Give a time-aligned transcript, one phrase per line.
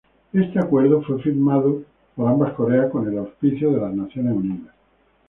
[0.33, 1.83] Este acuerdo fue firmado
[2.15, 4.73] por ambas Coreas con el auspicio de las Naciones Unidas.